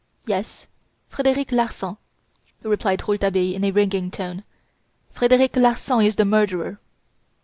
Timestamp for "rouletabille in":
3.07-3.63